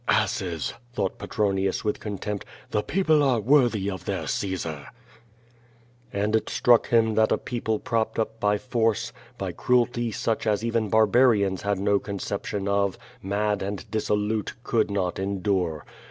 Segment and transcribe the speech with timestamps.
[0.07, 4.87] "Asses!" thought Petronius with contempt, "the people are worthy of their Caesar."
[6.11, 10.65] And it struck him that a people propped up by force, by cruelty such as
[10.65, 15.85] even barbarians had no conception of, mad and dissolute, could not endure.